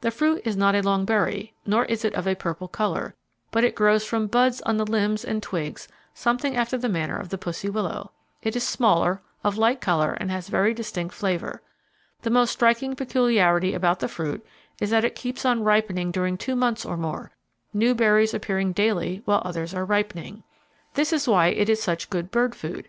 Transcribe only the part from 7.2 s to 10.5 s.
the pussy willow. It is smaller, of light color and has a